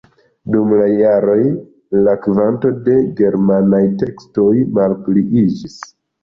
[0.53, 1.43] Dum la jaroj
[2.07, 4.49] la kvanto de germanaj tekstoj
[4.81, 5.79] malpliiĝis.